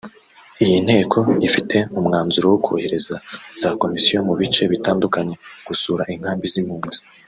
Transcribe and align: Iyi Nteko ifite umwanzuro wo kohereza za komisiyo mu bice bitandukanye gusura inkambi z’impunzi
Iyi 0.63 0.77
Nteko 0.85 1.17
ifite 1.47 1.77
umwanzuro 1.99 2.45
wo 2.51 2.57
kohereza 2.65 3.15
za 3.61 3.69
komisiyo 3.81 4.17
mu 4.27 4.33
bice 4.39 4.61
bitandukanye 4.71 5.35
gusura 5.67 6.03
inkambi 6.15 6.45
z’impunzi 6.53 6.99